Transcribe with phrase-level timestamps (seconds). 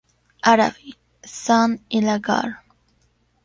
[0.41, 2.63] Árabe: San el-Haggar.